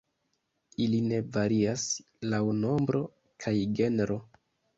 [0.85, 1.83] Ili ne varias
[2.33, 3.03] laŭ nombro
[3.45, 4.19] kaj genro.